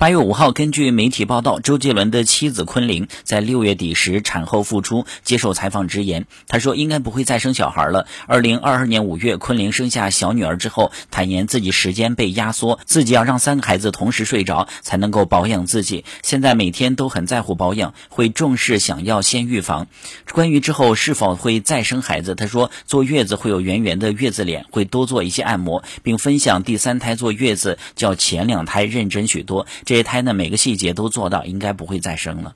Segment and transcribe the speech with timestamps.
[0.00, 8.06] 八月五号，根据媒体报道，周杰伦的妻子昆凌在六月底时产后复出，接受采访直言，他说应该不会再生小孩了。
[8.26, 16.06] 二零二二年五月，昆凌生下小女儿之后，坦言自己时间被压缩，自己要让三个孩子同时睡着才能够保养自己。
[16.22, 19.86] 现在每天都很在乎保养，会重视想要先预防。
[20.32, 29.66] 关于之后是否会再生孩子，他说坐月子会有圆圆的月子脸，会多做一些按摩，并分享第三胎坐月子较前两胎认真许多。
[29.90, 32.54] 这一胎呢，每个细节都做到，应该不会再生了。